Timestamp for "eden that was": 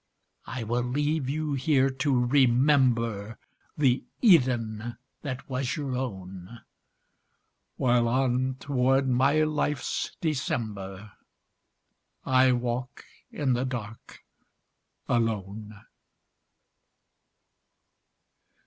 4.19-5.75